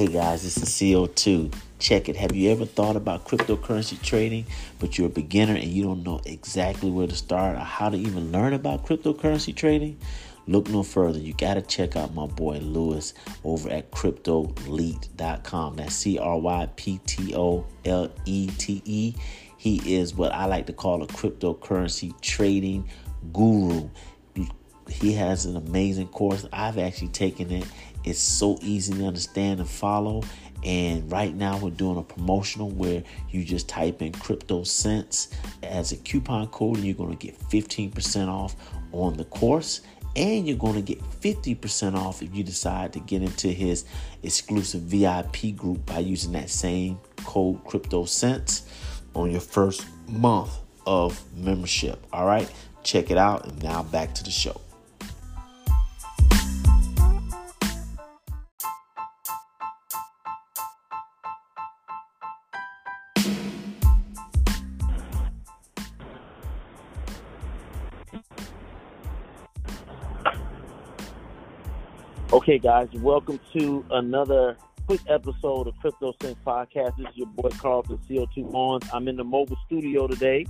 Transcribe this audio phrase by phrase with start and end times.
[0.00, 1.54] Hey guys, this is CO2.
[1.78, 2.16] Check it.
[2.16, 4.46] Have you ever thought about cryptocurrency trading,
[4.78, 7.98] but you're a beginner and you don't know exactly where to start or how to
[7.98, 9.98] even learn about cryptocurrency trading?
[10.46, 11.18] Look no further.
[11.18, 13.12] You got to check out my boy Lewis
[13.44, 15.76] over at cryptolete.com.
[15.76, 19.14] That's C R Y P T O L E T E.
[19.58, 22.88] He is what I like to call a cryptocurrency trading
[23.34, 23.90] guru.
[24.88, 26.46] He has an amazing course.
[26.52, 27.64] I've actually taken it.
[28.04, 30.22] It's so easy to understand and follow.
[30.62, 35.28] And right now we're doing a promotional where you just type in crypto cents
[35.62, 38.56] as a coupon code and you're going to get 15% off
[38.92, 39.80] on the course
[40.16, 43.84] and you're going to get 50% off if you decide to get into his
[44.22, 48.66] exclusive VIP group by using that same code crypto cents
[49.14, 50.50] on your first month
[50.86, 52.04] of membership.
[52.12, 52.50] All right,
[52.82, 53.46] check it out.
[53.46, 54.60] And now back to the show.
[72.50, 74.56] Okay, guys, welcome to another
[74.88, 76.96] quick episode of Crypto Sense Podcast.
[76.96, 78.80] This is your boy Carlton CO2 on.
[78.92, 80.44] I'm in the mobile studio today,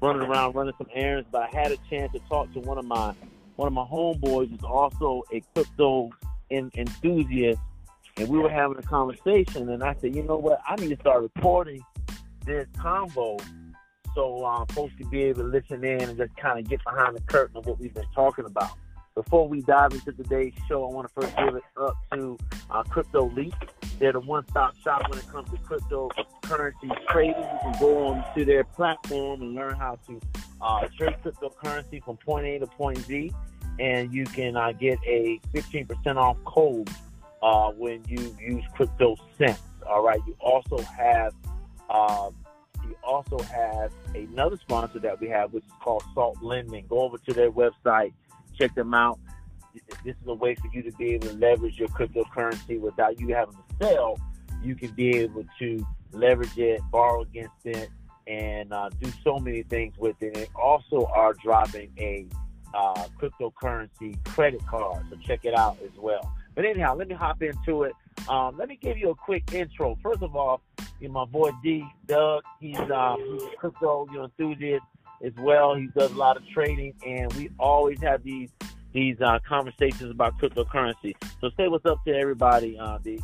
[0.00, 2.84] running around running some errands, but I had a chance to talk to one of
[2.84, 3.12] my
[3.56, 6.10] one of my homeboys who's also a crypto
[6.52, 7.60] enthusiast,
[8.18, 11.00] and we were having a conversation, and I said, you know what, I need to
[11.00, 11.84] start recording
[12.46, 13.42] this convo
[14.14, 17.16] so um, folks can be able to listen in and just kind of get behind
[17.16, 18.70] the curtain of what we've been talking about.
[19.14, 22.38] Before we dive into today's show, I want to first give it up to
[22.70, 23.52] uh, Cryptolete.
[23.98, 27.36] They're the one-stop shop when it comes to cryptocurrency trading.
[27.36, 30.20] You can go on to their platform and learn how to
[30.62, 33.30] uh, trade cryptocurrency from point A to point Z,
[33.78, 36.88] and you can uh, get a 15% off code
[37.42, 39.60] uh, when you use Crypto Cents.
[39.86, 40.20] All right.
[40.26, 41.34] You also have
[41.90, 42.34] um,
[42.88, 46.86] you also have another sponsor that we have, which is called Salt Lending.
[46.88, 48.14] Go over to their website
[48.58, 49.18] check them out.
[50.04, 53.34] This is a way for you to be able to leverage your cryptocurrency without you
[53.34, 54.18] having to sell.
[54.62, 57.88] You can be able to leverage it, borrow against it,
[58.26, 60.36] and uh, do so many things with it.
[60.36, 62.26] And also are dropping a
[62.74, 66.32] uh, cryptocurrency credit card, so check it out as well.
[66.54, 67.92] But anyhow, let me hop into it.
[68.28, 69.98] Um, let me give you a quick intro.
[70.02, 70.62] First of all,
[71.00, 74.84] you know, my boy D Doug, he's uh, he's a crypto you know, enthusiast
[75.22, 75.74] as well.
[75.74, 78.50] He does a lot of trading, and we always have these
[78.92, 81.14] these uh, conversations about cryptocurrency.
[81.40, 83.20] So say what's up to everybody, uh, D.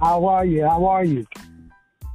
[0.00, 0.62] How are you?
[0.64, 1.26] How are you?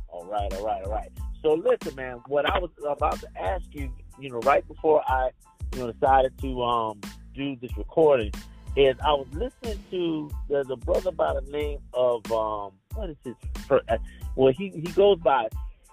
[0.10, 1.12] All right, all right, all right.
[1.42, 5.30] So listen, man, what I was about to ask you, you know, right before I,
[5.74, 7.00] you know, decided to um
[7.36, 8.32] do this recording,
[8.76, 13.18] is I was listening to there's a brother by the name of um what is
[13.24, 13.36] his
[13.68, 13.88] first,
[14.36, 15.48] well he he goes by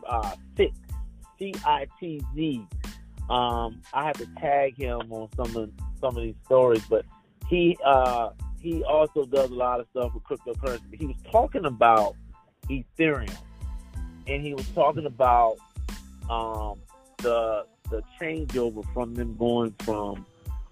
[0.09, 0.77] uh Fitz
[1.39, 2.67] C I T Z.
[3.29, 5.71] Um, I have to tag him on some of
[6.01, 7.05] some of these stories, but
[7.49, 8.31] he uh,
[8.61, 10.99] he also does a lot of stuff with cryptocurrency.
[10.99, 12.15] He was talking about
[12.69, 13.37] Ethereum,
[14.27, 15.57] and he was talking about
[16.31, 16.81] um,
[17.19, 20.27] the the changeover from them going from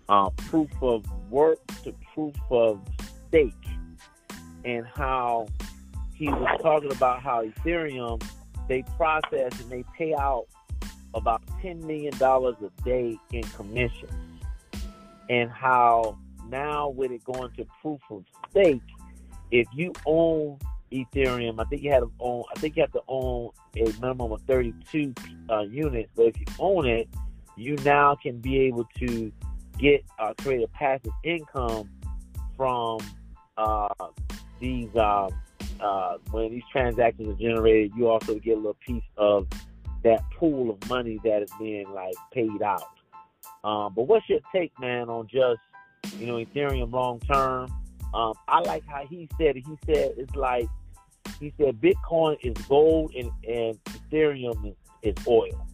[0.08, 2.80] uh, proof of work to proof of
[3.28, 3.52] stake,
[4.64, 5.46] and how
[6.14, 8.22] he was talking about how Ethereum
[8.68, 10.46] they process and they pay out
[11.14, 14.12] about $10 million a day in commissions.
[15.30, 18.82] And how now with it going to proof of stake,
[19.50, 20.58] if you own
[20.92, 22.44] Ethereum, I think you have to own.
[22.54, 25.14] I think you have to own a minimum of 32
[25.50, 26.10] uh, units.
[26.14, 27.08] But if you own it,
[27.56, 29.32] you now can be able to
[29.78, 31.90] get uh, create a passive income
[32.56, 33.00] from
[33.56, 33.88] uh,
[34.60, 35.30] these um,
[35.80, 39.46] uh, when these transactions are generated, you also get a little piece of
[40.02, 42.82] that pool of money that is being like paid out.
[43.64, 45.60] Um, but what's your take, man, on just
[46.18, 47.72] you know Ethereum long term?
[48.12, 49.64] Um, I like how he said it.
[49.66, 50.68] He said it's like
[51.40, 55.66] he said Bitcoin is gold and, and Ethereum is, is oil,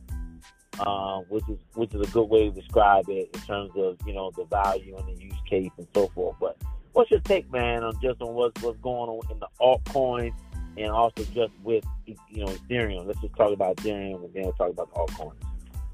[0.78, 4.14] uh, which is which is a good way to describe it in terms of you
[4.14, 6.36] know the value and the use case and so forth.
[6.40, 6.56] But
[6.92, 10.32] what's your take, man, on just on what's what's going on in the altcoins
[10.76, 13.06] and also just with you know Ethereum?
[13.06, 15.34] Let's just talk about Ethereum and then we'll talk about the altcoins.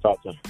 [0.03, 0.41] Talk to me.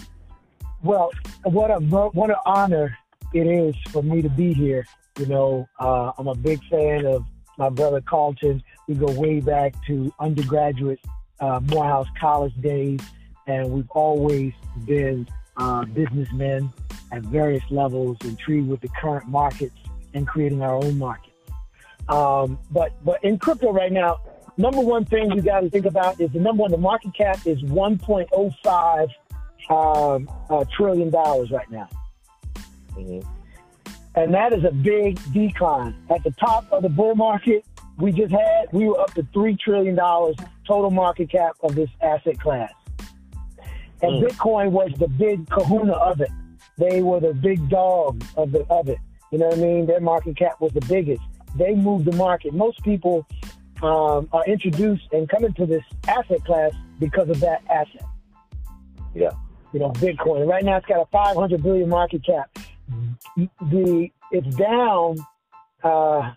[0.82, 1.10] Well,
[1.44, 2.96] what a what an honor
[3.32, 4.86] it is for me to be here.
[5.18, 7.24] You know, uh, I'm a big fan of
[7.58, 8.62] my brother Carlton.
[8.86, 11.00] We go way back to undergraduate
[11.40, 13.00] uh, Morehouse College days,
[13.46, 14.52] and we've always
[14.84, 15.26] been
[15.56, 16.72] uh, businessmen
[17.12, 19.76] at various levels, intrigued with the current markets
[20.16, 21.32] and creating our own market.
[22.08, 24.18] Um, but but in crypto right now,
[24.56, 26.70] number one thing you got to think about is the number one.
[26.70, 29.08] The market cap is 1.05
[29.68, 31.88] um, uh, trillion dollars right now,
[32.94, 33.28] Mm-hmm.
[34.14, 35.94] and that is a big decline.
[36.08, 37.64] At the top of the bull market
[37.98, 40.36] we just had, we were up to three trillion dollars
[40.66, 42.72] total market cap of this asset class,
[44.02, 44.28] and Mm.
[44.28, 46.30] Bitcoin was the big Kahuna of it.
[46.78, 48.98] They were the big dog of the of it.
[49.32, 49.86] You know what I mean?
[49.86, 51.22] Their market cap was the biggest.
[51.56, 52.54] They moved the market.
[52.54, 53.26] Most people
[53.82, 58.04] um, are introduced and come into this asset class because of that asset.
[59.14, 59.30] Yeah.
[59.72, 60.46] You know, Bitcoin.
[60.46, 62.50] Right now, it's got a 500 billion market cap.
[63.36, 65.16] The it's down
[65.82, 66.32] uh,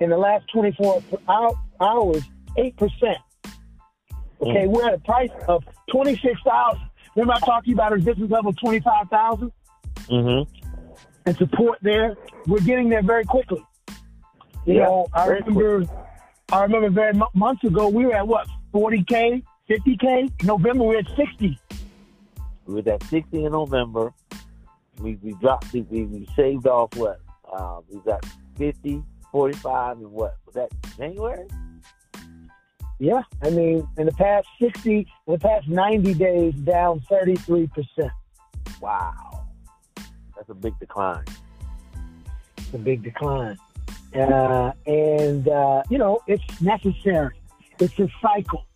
[0.00, 1.02] in the last 24
[1.80, 2.22] hours,
[2.56, 3.18] eight percent.
[4.40, 5.62] Okay, we're at a price of
[5.92, 6.80] 26,000.
[7.14, 9.52] Remember, I talked to you about a business level 25,000
[10.08, 10.61] Mm-hmm.
[11.26, 12.16] And support there.
[12.46, 13.64] We're getting there very quickly.
[14.66, 15.84] You Yeah, know, I remember,
[16.52, 20.44] I remember very mo- months ago we were at what 40k, 50k.
[20.44, 21.58] November we were at 60.
[22.66, 24.12] We were at 60 in November.
[24.98, 27.20] We we dropped we, we, saved off what?
[27.52, 28.24] Uh, we got
[28.56, 29.02] 50,
[29.32, 30.36] 45, and what?
[30.46, 31.46] Was that January?
[32.98, 38.12] Yeah, I mean, in the past 60, in the past 90 days, down 33 percent.
[38.80, 39.31] Wow.
[40.52, 41.24] A big decline.
[42.58, 43.56] It's a big decline,
[44.14, 47.36] uh, and uh, you know it's necessary.
[47.78, 48.66] It's a cycle.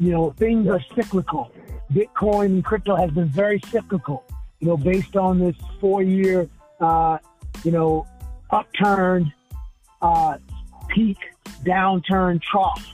[0.00, 1.52] You know, things are cyclical.
[1.92, 4.24] Bitcoin and crypto has been very cyclical.
[4.58, 6.48] You know, based on this four-year,
[6.80, 7.18] uh,
[7.62, 8.08] you know,
[8.50, 9.32] upturn,
[10.02, 10.38] uh,
[10.88, 11.18] peak,
[11.62, 12.84] downturn, trough,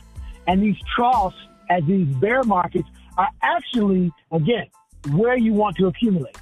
[0.47, 1.37] and these troughs,
[1.71, 4.67] as these bear markets, are actually again
[5.13, 6.37] where you want to accumulate.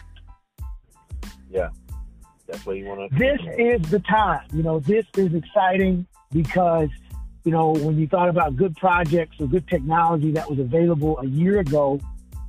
[1.51, 1.71] Yeah,
[2.47, 3.19] that's where you want to.
[3.19, 4.47] this is the time.
[4.53, 6.89] You know, this is exciting because,
[7.45, 11.27] you know, when you thought about good projects or good technology that was available a
[11.27, 12.01] year ago,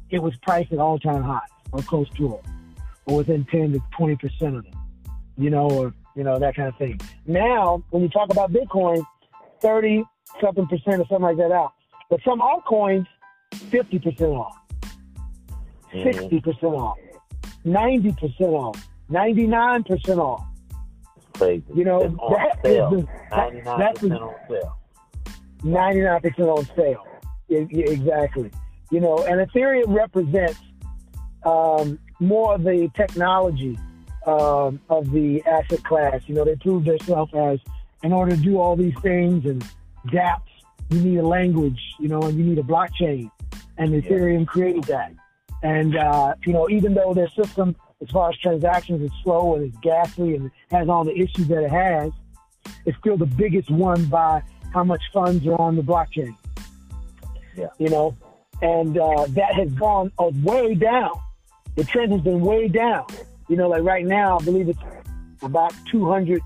[0.10, 1.42] it was priced at all time highs
[1.72, 2.46] or close to it,
[3.06, 4.74] or within 10 to 20% of them,
[5.38, 7.00] you know, or, you know, that kind of thing.
[7.28, 9.04] Now, when you talk about Bitcoin,
[9.62, 10.04] 30
[10.42, 11.74] something percent or something like that out.
[12.10, 13.06] But some altcoins,
[13.54, 14.56] 50% off,
[15.94, 16.04] Mhm.
[16.04, 16.98] 60% off,
[17.66, 20.46] 90% off, 99% off.
[21.34, 21.64] Crazy.
[21.74, 22.16] You know, it's
[22.62, 22.90] that is sale.
[22.92, 24.76] the- 99% that's the- on sale.
[25.64, 27.06] 99% on sale.
[27.48, 28.52] Yeah, yeah, exactly.
[28.92, 30.60] You know, and Ethereum represents
[31.46, 33.78] um, more of the technology
[34.26, 36.22] um, of the asset class.
[36.28, 37.60] You know, they proved themselves as
[38.04, 39.66] in order to do all these things and
[40.08, 40.42] dApps,
[40.90, 43.30] you need a language, you know, and you need a blockchain.
[43.78, 44.02] And Yeah.
[44.02, 45.14] Ethereum created that.
[45.64, 49.66] And, uh, you know, even though their system, as far as transactions, is slow and
[49.66, 52.12] it's ghastly and has all the issues that it has,
[52.86, 54.42] it's still the biggest one by
[54.74, 56.36] how much funds are on the blockchain.
[57.56, 57.68] Yeah.
[57.78, 58.18] You know,
[58.62, 61.12] and uh, that has gone uh, way down.
[61.76, 63.06] The trend has been way down.
[63.48, 64.80] You know, like right now, I believe it's
[65.42, 66.42] about two hundred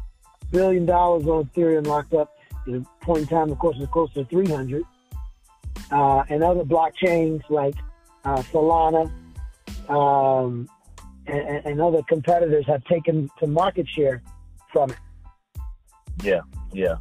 [0.52, 2.36] billion dollars on Ethereum locked up.
[2.68, 4.84] At a point in time, of course, it's close to three hundred.
[5.92, 7.76] Uh, and other blockchains like
[8.26, 9.12] uh, Solana
[9.90, 10.68] um,
[11.28, 14.22] and, and- other competitors have taken some market share
[14.72, 14.98] from it.
[16.24, 16.96] Yeah, yeah.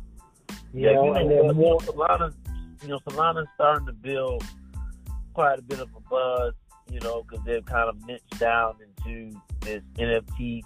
[0.72, 2.34] You yeah, know, you know, and they're what, more Solana,
[2.82, 4.42] you know, Solana's starting to build
[5.34, 6.54] quite a bit of a buzz,
[6.90, 10.62] you know, because they've kind of niched down into this NFT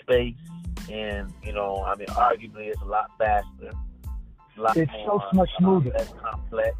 [0.00, 0.34] space,
[0.90, 3.72] and you know, I mean, arguably it's a lot faster,
[4.56, 5.90] a lot It's so more, much uh, smoother.
[5.90, 6.76] less complex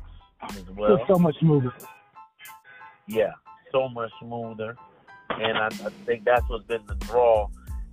[0.50, 0.94] as well.
[0.96, 1.72] it's so much smoother.
[3.08, 3.32] Yeah,
[3.72, 4.76] so much smoother,
[5.30, 7.48] and I, I think that's what's been the draw,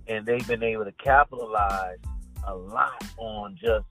[0.06, 1.98] and they've been able to capitalize
[2.46, 3.86] a lot on just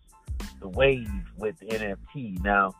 [0.59, 2.41] the wave with the NFT.
[2.43, 2.73] Now,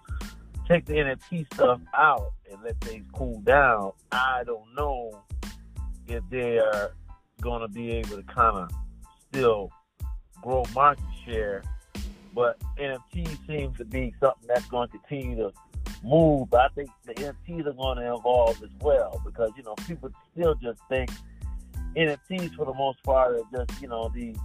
[0.67, 3.91] take the NFT stuff out and let things cool down.
[4.11, 5.23] I don't know
[6.07, 6.93] if they are
[7.41, 8.71] going to be able to kind of
[9.29, 9.69] still
[10.41, 11.63] grow market share,
[12.33, 15.51] but NFT seems to be something that's going to continue to
[16.03, 16.49] move.
[16.49, 20.09] But I think the NFTs are going to evolve as well because you know people
[20.33, 21.09] still just think
[21.95, 24.37] NFTs for the most part are just you know these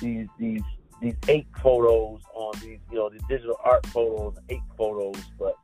[0.00, 0.62] these these
[1.02, 5.56] these eight photos on these you know the digital art photos, eight photos, but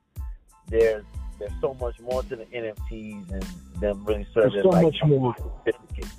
[0.68, 1.04] there's
[1.38, 3.42] there's so much more to the NFTs and
[3.80, 5.34] them really serving There's so like much more.
[5.64, 6.14] certificates.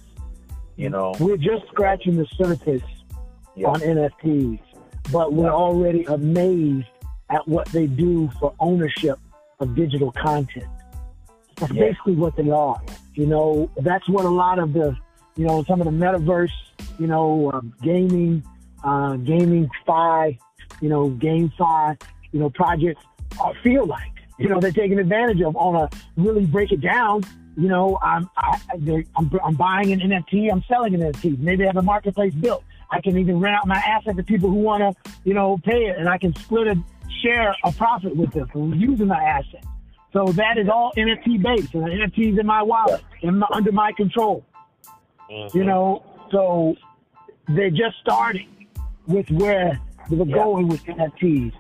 [0.76, 2.82] You know, We're just scratching the surface
[3.56, 4.60] yeah, on NFTs,
[5.12, 5.52] but we're Yeah.
[5.52, 6.88] already amazed
[7.34, 9.20] at what they do for ownership
[9.60, 10.66] of digital content.
[11.58, 11.82] That's Yeah.
[11.88, 12.82] basically what they are.
[13.16, 14.96] You know, that's what a lot of the,
[15.36, 16.52] you know, some of the metaverse,
[17.00, 18.44] you know, um, gaming,
[18.84, 20.38] uh, gaming fi
[20.82, 23.04] you know, game GameFi, you know, projects
[23.64, 24.12] feel like.
[24.38, 27.24] You know, they're taking advantage of on a really break it down.
[27.56, 28.60] You know, I'm I,
[29.16, 31.38] I'm, I'm buying an NFT, I'm selling an NFT.
[31.40, 32.64] Maybe I have a marketplace built.
[32.90, 35.86] I can even rent out my asset to people who want to, you know, pay
[35.86, 36.76] it, and I can split a
[37.24, 39.64] share a profit with them for using the asset.
[40.12, 43.92] So that is all NFT based, and the NFTs in my wallet, my, under my
[43.94, 44.46] control.
[45.32, 45.58] Mm-hmm.
[45.58, 46.76] You know, so
[47.48, 48.68] they're just starting
[49.08, 50.36] with where they're yeah.
[50.36, 51.54] going with NFTs.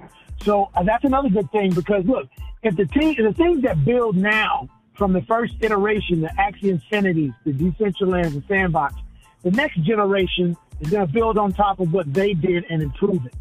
[0.43, 2.27] So uh, that's another good thing because look,
[2.61, 7.31] if the team, the things that build now from the first iteration, the Axie Infinities,
[7.45, 8.95] the Decentraland, the Sandbox,
[9.41, 13.25] the next generation is going to build on top of what they did and improve
[13.25, 13.33] it.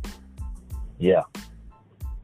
[0.98, 1.22] Yeah.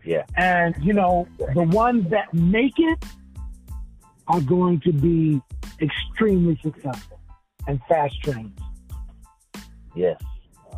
[0.08, 0.24] Yeah.
[0.38, 3.04] And, you know, the ones that make it
[4.26, 5.38] are going to be
[5.82, 7.20] extremely successful
[7.66, 8.58] and fast trains.
[9.94, 10.18] Yes.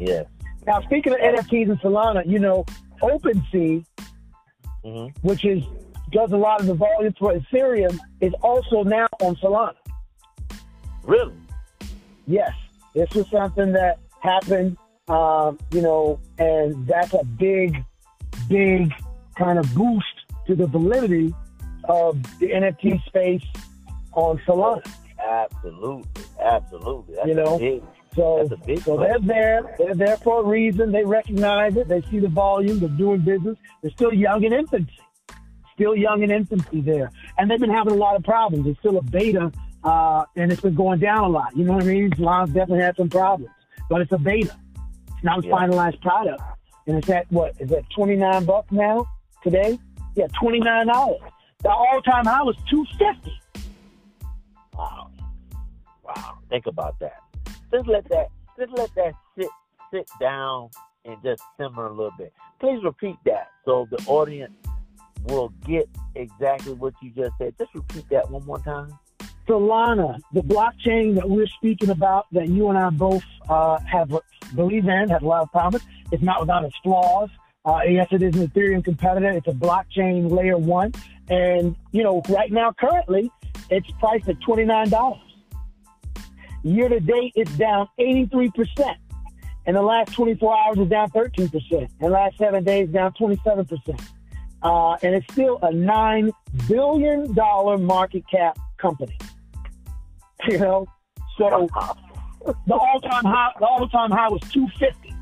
[0.00, 0.26] Yes.
[0.66, 2.64] Now, speaking of NFTs and Solana, you know,
[3.00, 3.84] OpenSea,
[4.84, 5.26] mm-hmm.
[5.26, 5.62] which is
[6.10, 9.76] does a lot of the volume for Ethereum, is also now on Solana.
[11.04, 11.34] Really?
[12.26, 12.52] Yes.
[12.96, 17.84] This was something that happened, um, you know, and that's a big,
[18.48, 18.92] big
[19.40, 20.06] kind of boost
[20.46, 21.34] to the validity
[21.84, 23.44] of the NFT space
[24.12, 24.86] on Solana.
[25.18, 27.14] Absolutely, absolutely.
[27.14, 27.82] That's you know, big,
[28.14, 28.48] so
[28.82, 29.74] so they're there.
[29.78, 30.92] They're there for a reason.
[30.92, 31.88] They recognize it.
[31.88, 32.80] They see the volume.
[32.80, 33.56] They're doing business.
[33.82, 34.98] They're still young in infancy.
[35.74, 38.66] Still young in infancy there, and they've been having a lot of problems.
[38.66, 39.50] It's still a beta,
[39.82, 41.56] uh, and it's been going down a lot.
[41.56, 42.10] You know what I mean?
[42.10, 43.50] Solana's definitely had some problems,
[43.88, 44.54] but it's a beta.
[45.14, 45.54] It's not a yeah.
[45.54, 46.42] finalized product,
[46.86, 49.06] and it's at what is that twenty nine bucks now?
[49.42, 49.78] Today,
[50.16, 51.20] yeah, twenty nine dollars.
[51.62, 53.40] The all time high was two fifty.
[54.74, 55.10] Wow,
[56.04, 56.38] wow!
[56.48, 57.20] Think about that.
[57.72, 58.28] Just let that,
[58.58, 59.48] just let that sit
[59.92, 60.70] sit down
[61.04, 62.32] and just simmer a little bit.
[62.60, 64.52] Please repeat that so the audience
[65.24, 67.54] will get exactly what you just said.
[67.58, 68.98] Just repeat that one more time.
[69.48, 74.14] Solana, the blockchain that we're speaking about, that you and I both uh, have
[74.54, 75.82] believe in, have a lot of promise.
[76.12, 77.30] It's not without its flaws.
[77.64, 79.30] Uh, yes, it is an Ethereum competitor.
[79.30, 80.92] It's a blockchain layer one.
[81.28, 83.30] And, you know, right now, currently,
[83.68, 85.20] it's priced at $29.
[86.62, 88.96] Year to date, it's down 83%.
[89.66, 91.72] In the last 24 hours, it's down 13%.
[91.72, 94.00] In the last seven days, down 27%.
[94.62, 96.32] Uh, and it's still a $9
[96.66, 97.34] billion
[97.84, 99.16] market cap company.
[100.48, 100.86] You know?
[101.36, 101.68] So
[102.66, 105.14] the all time high, the all time high was 250.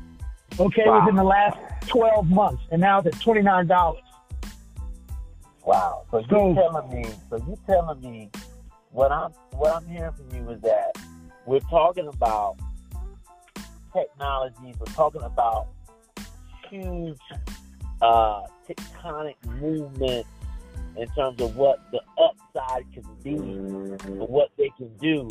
[0.59, 0.99] Okay, wow.
[0.99, 1.57] within the last
[1.89, 3.97] 12 months, and now it's $29.
[5.65, 6.05] Wow.
[6.11, 8.29] So you're telling me, so you're telling me
[8.91, 10.97] what I'm what I'm hearing from you is that
[11.45, 12.57] we're talking about
[13.93, 15.67] technologies, we're talking about
[16.69, 17.19] huge
[18.01, 20.25] uh, tectonic movement
[20.95, 25.27] in terms of what the upside can be and what they can do.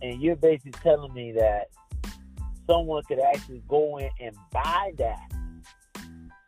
[0.00, 1.70] And you're basically telling me that
[2.66, 5.31] someone could actually go in and buy that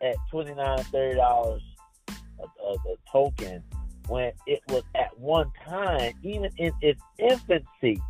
[0.05, 1.61] at $29, $30
[2.09, 2.77] a, a, a
[3.11, 3.63] token
[4.07, 8.01] when it was at one time, even in its infancy,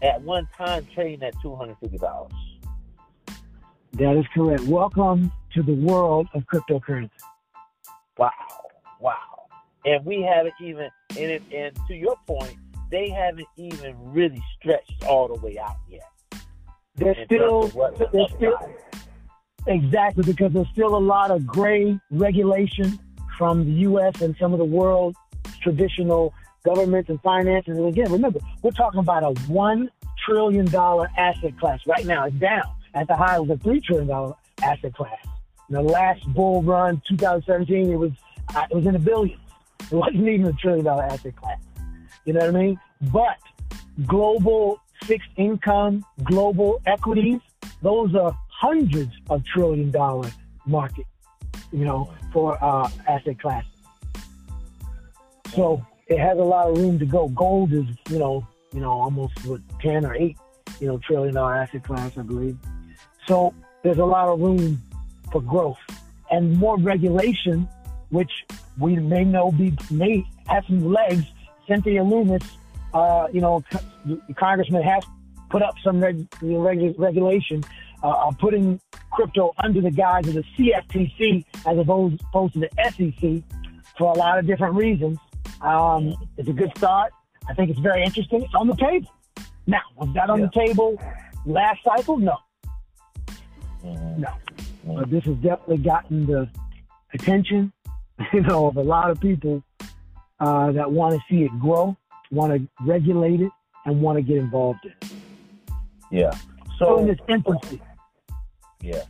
[0.00, 2.30] at one time trading at $250.
[3.92, 4.62] That is correct.
[4.62, 7.10] Welcome to the world of cryptocurrency.
[8.16, 8.30] Wow.
[9.00, 9.16] Wow.
[9.84, 12.56] And we haven't even, and, it, and to your point,
[12.90, 16.02] they haven't even really stretched all the way out yet.
[16.96, 17.68] There's still,
[18.12, 18.58] there's still,
[19.66, 22.98] Exactly, because there's still a lot of gray regulation
[23.36, 24.20] from the U.S.
[24.20, 25.16] and some of the world's
[25.62, 27.76] traditional governments and finances.
[27.76, 29.90] And again, remember, we're talking about a one
[30.24, 32.24] trillion dollar asset class right now.
[32.24, 32.62] It's down.
[32.94, 35.24] At the high, was a three trillion dollar asset class.
[35.68, 38.10] In the last bull run, 2017, it was
[38.54, 39.40] uh, it was in the billions.
[39.90, 41.60] It wasn't even a trillion dollar asset class.
[42.24, 42.80] You know what I mean?
[43.12, 43.38] But
[44.06, 47.40] global fixed income, global equities,
[47.82, 50.30] those are hundreds of trillion dollar
[50.66, 51.06] market,
[51.72, 53.64] you know, for uh, asset class.
[55.54, 57.28] So it has a lot of room to go.
[57.28, 60.36] Gold is, you know, you know, almost what ten or eight,
[60.78, 62.58] you know, trillion dollar asset class, I believe.
[63.26, 64.82] So there's a lot of room
[65.32, 65.78] for growth
[66.30, 67.66] and more regulation,
[68.10, 68.30] which
[68.78, 71.24] we may know be may have some legs.
[71.66, 72.42] Cynthia Lummis,
[72.92, 73.64] uh, you know,
[74.36, 75.02] Congressman has
[75.48, 77.64] put up some reg- regulation
[78.02, 78.80] uh, are putting
[79.12, 83.42] crypto under the guise of the CFTC as opposed, opposed to the SEC
[83.98, 85.18] for a lot of different reasons.
[85.60, 87.12] Um, it's a good start.
[87.48, 88.42] I think it's very interesting.
[88.42, 89.10] It's on the table.
[89.66, 90.46] Now, was that on yeah.
[90.46, 91.00] the table
[91.46, 92.16] last cycle?
[92.16, 92.36] No.
[93.84, 94.22] Mm-hmm.
[94.22, 94.32] No.
[94.84, 96.48] but this has definitely gotten the
[97.14, 97.72] attention,
[98.32, 99.62] you know, of a lot of people
[100.38, 101.96] uh, that want to see it grow,
[102.30, 103.52] want to regulate it,
[103.86, 105.12] and want to get involved in it.
[106.10, 106.30] Yeah.
[106.78, 107.80] So So in its infancy,
[108.82, 109.02] yeah.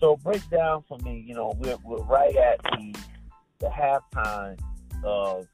[0.00, 1.24] So break down for me.
[1.26, 2.94] You know, we're we're right at the
[3.58, 4.58] the halftime
[5.04, 5.46] of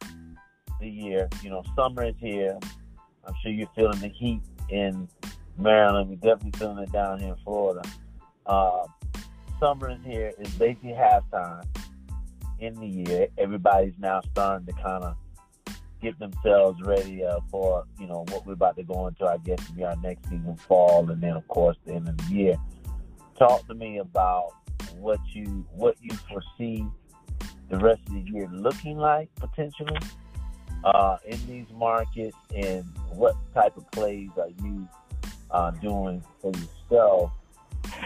[0.81, 1.29] the year.
[1.43, 2.59] You know, summer is here.
[3.27, 4.41] I'm sure you're feeling the heat
[4.71, 5.09] in
[5.59, 6.11] Maryland.
[6.11, 7.83] We're definitely feeling it down here in Florida.
[8.47, 8.87] Uh,
[9.59, 10.33] summer is here.
[10.39, 11.67] It's basically halftime
[12.61, 13.29] in the year.
[13.39, 15.17] Everybody's now starting to kind of
[16.03, 19.27] get themselves ready uh, for you know what we're about to go into.
[19.27, 22.17] I guess to be our next season, fall, and then of course the end of
[22.19, 22.57] the year.
[23.39, 24.53] Talk to me about
[24.99, 26.87] what you what you foresee
[27.69, 29.99] the rest of the year looking like potentially
[30.85, 34.89] uh, in these markets, and what type of plays are you
[35.51, 37.33] uh, doing for yourself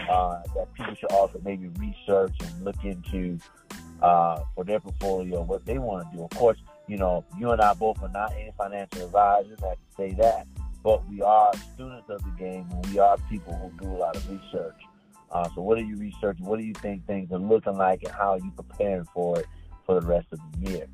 [0.09, 3.37] uh, that people should also maybe research and look into
[4.01, 6.23] uh, for their portfolio, what they want to do.
[6.23, 6.57] Of course,
[6.87, 9.59] you know, you and I both are not any financial advisors.
[9.59, 10.47] I can say that,
[10.83, 14.15] but we are students of the game, and we are people who do a lot
[14.15, 14.81] of research.
[15.31, 16.45] Uh, so, what are you researching?
[16.45, 19.45] What do you think things are looking like, and how are you preparing for it
[19.85, 20.87] for the rest of the year?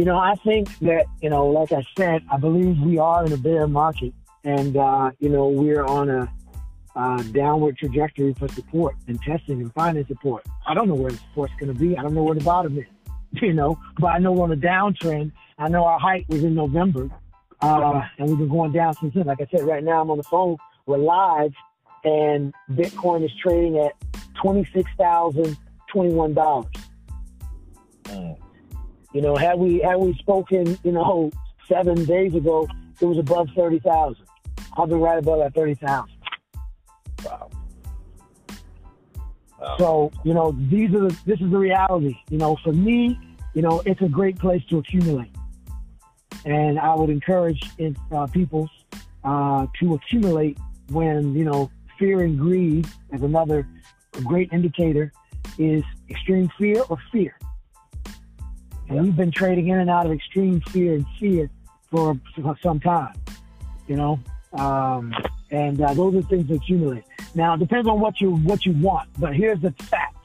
[0.00, 3.32] you know, I think that you know, like I said, I believe we are in
[3.34, 6.26] a bear market, and uh, you know, we're on a
[7.32, 10.46] downward trajectory for support and testing and finding support.
[10.66, 11.98] I don't know where the support's going to be.
[11.98, 12.84] I don't know where the bottom is.
[13.32, 15.30] You know, but I know we're on a downtrend.
[15.56, 17.08] I know our height was in November,
[17.62, 19.26] uh, and we've been going down since then.
[19.26, 20.56] Like I said, right now I'm on the phone.
[20.86, 21.52] We're live,
[22.04, 23.92] and Bitcoin is trading at
[24.40, 25.56] twenty six thousand
[25.88, 26.72] twenty one dollars.
[28.04, 28.36] Mm.
[29.12, 31.30] You know, had we had we spoken, you know,
[31.68, 32.68] seven days ago,
[33.00, 34.24] it was above thirty thousand.
[34.76, 36.16] I've been right above that thirty thousand.
[37.24, 37.50] Wow.
[39.60, 39.76] Wow.
[39.78, 42.16] So, you know, these are the this is the reality.
[42.30, 43.18] You know, for me,
[43.54, 45.34] you know, it's a great place to accumulate,
[46.44, 47.62] and I would encourage
[48.10, 48.70] uh, people
[49.24, 50.58] uh, to accumulate
[50.88, 53.68] when you know fear and greed is another
[54.24, 55.12] great indicator
[55.58, 57.36] is extreme fear or fear.
[58.88, 59.02] And Yeah.
[59.02, 61.48] we've been trading in and out of extreme fear and fear
[61.90, 63.14] for, for some time,
[63.86, 64.18] you know.
[64.54, 65.14] Um,
[65.52, 67.04] and uh, those are things that accumulate.
[67.34, 70.16] Now, it depends on what you what you want, but here's the facts.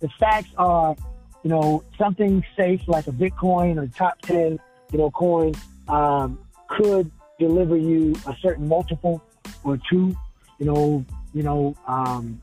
[0.00, 0.94] The facts are,
[1.42, 4.58] you know, something safe like a Bitcoin or top ten,
[4.90, 5.54] you know, coin
[5.88, 9.22] um, could deliver you a certain multiple
[9.64, 10.14] or two,
[10.62, 12.40] you know, you know, um,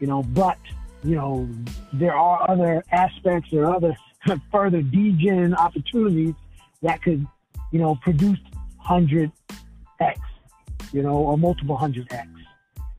[0.00, 0.58] you know, but
[1.04, 1.48] you know,
[1.92, 3.96] there are other aspects or other
[4.52, 6.34] further degen opportunities
[6.82, 7.24] that could,
[7.70, 8.40] you know, produce
[8.78, 9.30] hundred
[10.00, 10.18] x,
[10.92, 12.28] you know, or multiple hundred x.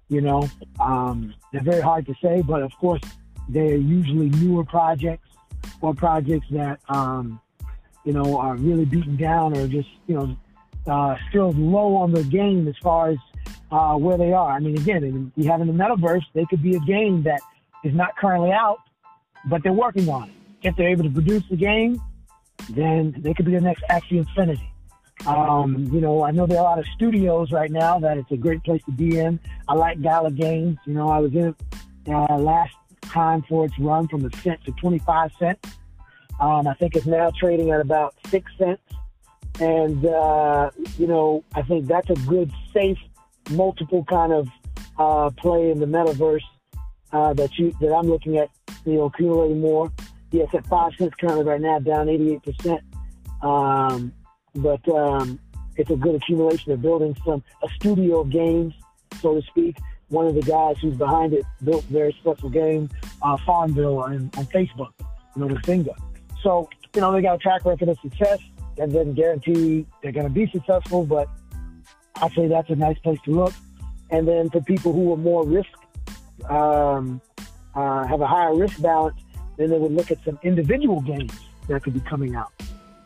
[0.08, 0.49] You know,
[0.80, 3.02] um, they're very hard to say, but of course,
[3.49, 5.28] they're usually newer projects
[5.82, 7.41] or projects that, um,
[8.06, 10.38] you know, are really beaten down or just, you know,
[10.88, 13.17] uh, still low on the game as far as
[13.73, 14.51] uh, where they are.
[14.51, 17.41] I mean, again, in- we have in the metaverse, they could be a game that
[17.83, 18.79] is not currently out,
[19.49, 20.36] but they're working on it.
[20.62, 21.99] If they're able to produce the game,
[22.69, 24.69] then they could be the next Axie Infinity.
[25.25, 28.31] Um, you know, I know there are a lot of studios right now that it's
[28.31, 29.39] a great place to be in.
[29.67, 30.77] I like Gala Games.
[30.86, 31.55] You know, I was in it
[32.07, 35.69] uh, last time for its run from a cent to 25 cents.
[36.39, 38.81] Um, I think it's now trading at about six cents.
[39.59, 42.97] And, uh, you know, I think that's a good, safe,
[43.51, 44.47] multiple kind of
[44.97, 46.41] uh, play in the metaverse
[47.12, 48.49] uh, that you that I'm looking at,
[48.86, 49.91] you know, accumulating more.
[50.32, 52.82] Yes, at five cents currently right now, down 88%.
[53.43, 54.12] Um,
[54.56, 55.39] but um,
[55.77, 58.73] it's a good accumulation of building some a studio of games,
[59.21, 59.77] so to speak.
[60.10, 62.89] One of the guys who's behind it built a very successful game,
[63.21, 64.91] uh, Farmville, on, on Facebook,
[65.36, 65.95] you know, with Zynga.
[66.41, 68.39] So, you know, they got a track record of success.
[68.77, 71.27] That doesn't guarantee they're going to be successful, but
[72.15, 73.54] I say that's a nice place to look.
[74.10, 75.69] And then for people who are more risk,
[76.49, 77.21] um,
[77.76, 79.19] uh, have a higher risk balance,
[79.58, 81.34] then they would look at some individual games
[81.67, 82.52] that could be coming out.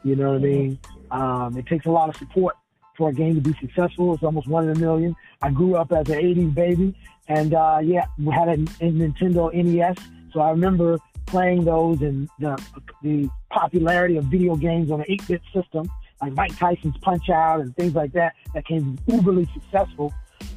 [0.04, 0.80] You know what I mean?
[1.12, 2.56] Um, it takes a lot of support
[2.98, 4.14] for a game to be successful.
[4.14, 5.16] It's almost one in a million.
[5.42, 6.96] I grew up as an 80s baby,
[7.28, 9.98] and uh, yeah, we had a, a Nintendo NES,
[10.34, 12.62] so I remember playing those and the,
[13.04, 15.90] the popularity of video games on an 8-bit system,
[16.22, 20.14] like Mike Tyson's Punch Out and things like that, that came uberly successful.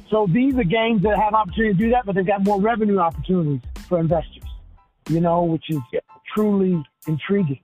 [0.09, 2.99] So these are games that have opportunity to do that, but they've got more revenue
[2.99, 4.43] opportunities for investors,
[5.09, 5.79] you know, which is
[6.33, 7.61] truly intriguing,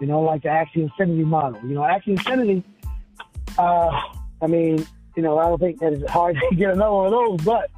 [0.00, 1.60] you know, like the Axie Infinity model.
[1.62, 2.64] You know, Axie Infinity,
[3.58, 4.00] uh,
[4.40, 4.86] I mean,
[5.16, 7.70] you know, I don't think that it's hard to get another one of those, but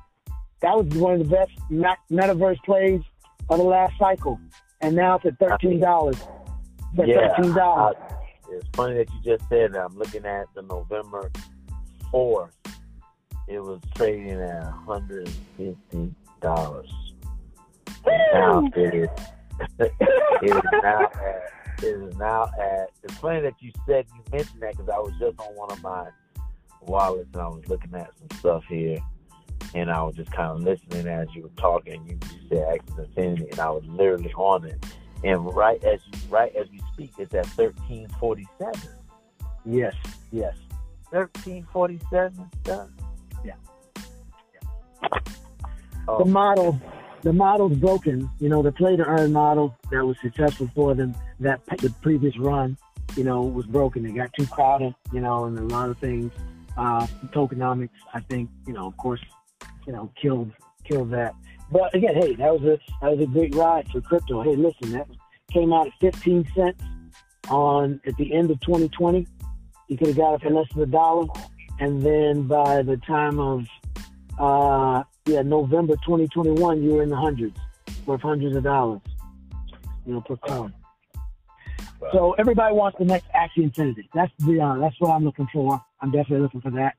[0.60, 1.50] that was one of the best
[2.10, 3.00] metaverse plays
[3.50, 4.38] of the last cycle,
[4.80, 6.16] and now it's at thirteen dollars.
[6.94, 7.96] Yeah, thirteen dollars.
[8.52, 9.84] It's funny that you just said that.
[9.84, 11.30] I'm looking at the November
[12.10, 12.56] fourth.
[13.48, 16.90] It was trading at hundred and fifty dollars.
[18.06, 19.08] Now it is.
[19.78, 19.92] it
[20.42, 21.50] is now at.
[21.78, 22.90] It is now at.
[23.02, 25.82] It's funny that you said you mentioned that because I was just on one of
[25.82, 26.08] my
[26.82, 28.98] wallets and I was looking at some stuff here
[29.74, 32.04] and I was just kind of listening as you were talking.
[32.06, 34.84] You, you said Axie Infinity, and I was literally on it.
[35.24, 38.88] And right as you, right as we speak, it's at thirteen forty seven.
[39.64, 39.94] Yes,
[40.30, 40.56] yes.
[41.10, 42.50] Thirteen forty seven.
[42.66, 42.86] Yeah.
[43.44, 43.52] yeah.
[46.08, 46.18] Oh.
[46.18, 46.80] The model,
[47.22, 48.28] the model's broken.
[48.40, 51.14] You know, the play to earn model that was successful for them.
[51.40, 52.76] That the previous run,
[53.16, 54.04] you know, was broken.
[54.04, 54.94] It got too crowded.
[55.12, 56.32] You know, and a lot of things.
[56.74, 59.20] Uh, tokenomics, I think, you know, of course,
[59.86, 60.50] you know, killed
[60.84, 61.34] killed that.
[61.72, 64.42] But again, hey, that was a that was a great ride for crypto.
[64.42, 65.08] Hey, listen, that
[65.50, 66.82] came out at 15 cents
[67.48, 69.26] on at the end of 2020.
[69.88, 71.26] You could have got it for less than a dollar,
[71.80, 73.64] and then by the time of
[74.38, 77.58] uh, yeah November 2021, you were in the hundreds,
[78.04, 79.00] worth hundreds of dollars,
[80.06, 80.74] you know, per coin.
[82.12, 84.10] So everybody wants the next Axie Infinity.
[84.12, 85.82] That's the uh, that's what I'm looking for.
[86.02, 86.96] I'm definitely looking for that.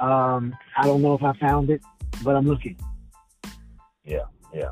[0.00, 1.82] Um, I don't know if I found it
[2.22, 2.76] but I'm looking.
[4.04, 4.70] Yeah, yeah.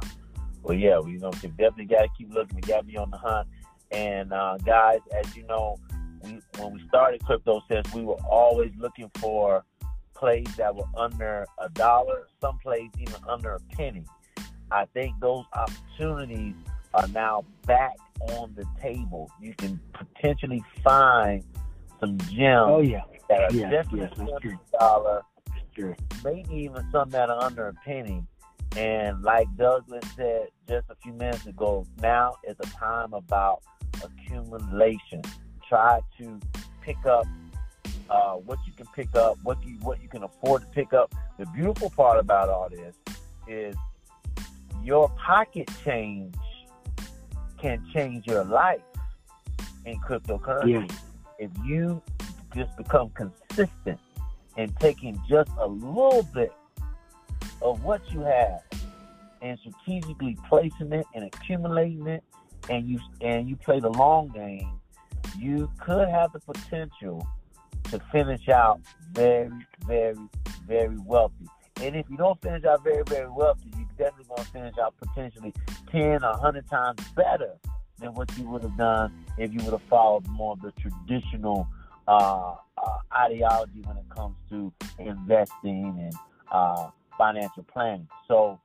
[0.63, 2.57] Well, yeah, we you know we definitely got to keep looking.
[2.57, 3.49] We got to be on the hunt.
[3.91, 5.77] And uh, guys, as you know,
[6.23, 9.65] we, when we started Crypto Sense, we were always looking for
[10.15, 12.29] plays that were under a dollar.
[12.41, 14.05] Some plays even under a penny.
[14.71, 16.55] I think those opportunities
[16.95, 17.97] are now back
[18.31, 19.31] on the table.
[19.41, 21.45] You can potentially find
[22.01, 23.03] some gems oh, yeah.
[23.29, 25.23] that are yeah, just yes, a dollar
[26.25, 28.23] Maybe even some that are under a penny.
[28.77, 33.63] And like Douglas said just a few minutes ago, now is a time about
[34.03, 35.23] accumulation.
[35.69, 36.41] Try to
[36.81, 37.27] pick up
[38.09, 41.15] uh, what you can pick up, what you what you can afford to pick up.
[41.39, 42.95] The beautiful part about all this
[43.47, 43.77] is
[44.83, 46.35] your pocket change
[47.59, 48.81] can change your life
[49.85, 50.97] in cryptocurrency yeah.
[51.39, 52.03] if you
[52.55, 54.01] just become consistent
[54.57, 56.53] and taking just a little bit
[57.63, 58.63] of what you have
[59.41, 62.25] and strategically placing it and accumulating it
[62.69, 64.81] and you and you play the long game,
[65.39, 67.27] you could have the potential
[67.85, 68.81] to finish out
[69.13, 69.51] very,
[69.87, 70.17] very,
[70.67, 71.47] very wealthy.
[71.81, 75.53] And if you don't finish out very, very wealthy, you definitely gonna finish out potentially
[75.91, 77.55] ten or hundred times better
[77.99, 81.67] than what you would have done if you would have followed more of the traditional
[82.07, 86.15] uh, uh, ideology when it comes to investing and
[86.51, 88.09] uh, financial planning.
[88.29, 88.61] So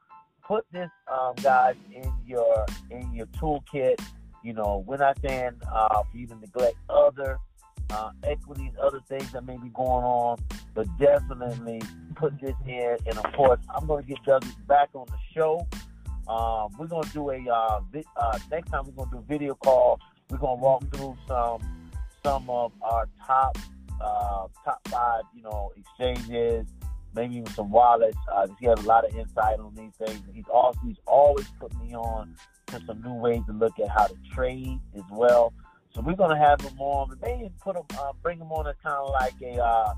[0.47, 3.99] put this, um, guys, in your in your toolkit.
[4.43, 7.38] You know, we're not saying uh, for you to neglect other
[7.89, 10.38] uh, equities, other things that may be going on,
[10.73, 11.81] but definitely
[12.15, 12.97] put this in.
[13.05, 15.67] And of course, I'm going to get Douglas back on the show.
[16.27, 18.86] Um, we're going to do a uh, vi- uh, next time.
[18.86, 19.99] We're going to do a video call.
[20.29, 21.62] We're going to walk through some
[22.23, 23.57] some of our top
[24.01, 26.67] uh, top five, you know, exchanges,
[27.17, 28.17] maybe even some wallets.
[28.32, 30.21] Uh, he has a lot of insight on these things.
[30.34, 32.36] He's also he's always put me on
[32.67, 35.51] to some new ways to look at how to trade as well.
[35.93, 38.75] So we're gonna have him on, but maybe put him, uh, bring him on as
[38.84, 39.93] kind of like a uh,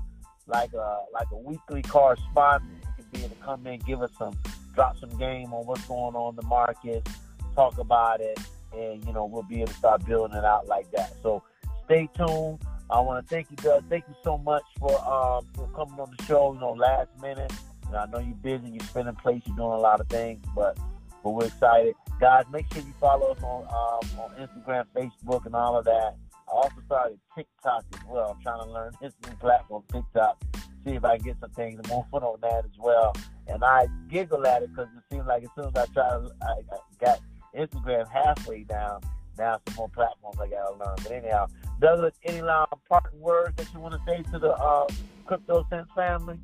[0.46, 2.72] like a like a weekly correspondent.
[2.96, 4.36] He can be able to come in, give us some,
[4.74, 7.06] drop some game on what's going on in the market,
[7.54, 8.38] talk about it,
[8.74, 11.12] and you know we'll be able to start building it out like that.
[11.22, 11.42] So
[11.84, 12.60] stay tuned.
[12.92, 13.88] I want to thank you, Doug.
[13.88, 16.52] Thank you so much for um, for coming on the show.
[16.52, 17.52] You know, last minute.
[17.86, 18.70] And I know you're busy.
[18.70, 19.42] You're spending place.
[19.46, 20.78] You're doing a lot of things, but
[21.22, 22.44] but we're excited, guys.
[22.52, 26.16] Make sure you follow us on um, on Instagram, Facebook, and all of that.
[26.48, 28.34] I also started TikTok as well.
[28.36, 30.42] I'm trying to learn this new platform, TikTok.
[30.84, 33.14] See if I can get some things moving on that as well.
[33.46, 36.30] And I giggle at it because it seems like as soon as I try to,
[36.42, 37.20] I, I got
[37.56, 39.00] Instagram halfway down.
[39.38, 40.96] Now some more platforms I gotta learn.
[41.02, 41.46] But anyhow,
[41.80, 44.86] Douglas, any last parting words that you want to say to the uh,
[45.26, 46.38] Crypto Sense family?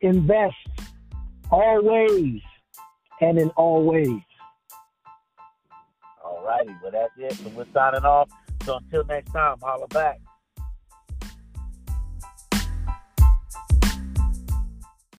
[0.00, 0.54] Invest
[1.50, 2.40] always
[3.20, 4.20] and in all ways.
[6.24, 6.74] All righty.
[6.82, 7.32] Well, that's it.
[7.34, 8.30] So we're signing off.
[8.64, 10.20] So until next time, holla back.